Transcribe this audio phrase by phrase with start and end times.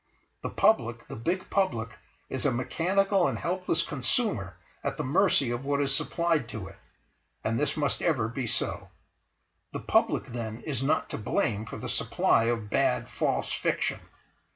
[0.41, 1.95] The Public, the big Public,
[2.27, 6.77] is a mechanical and helpless consumer at the mercy of what is supplied to it,
[7.43, 8.89] and this must ever be so.
[9.73, 13.99] The Public then is not to blame for the supply of bad, false fiction.